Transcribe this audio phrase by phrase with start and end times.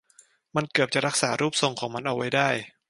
[0.55, 2.49] มันเกือบจะรักษารูปทรงของมันเอาไว้ได้